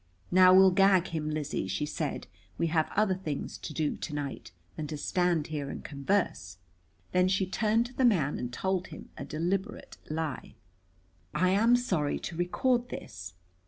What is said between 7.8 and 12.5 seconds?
to the man and told him a deliberate lie. I am sorry to